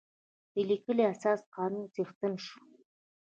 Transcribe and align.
د 0.53 0.55
لیکلي 0.69 1.03
اساسي 1.13 1.45
قانون 1.55 1.85
څښتن 1.93 2.33
شو. 2.45 2.59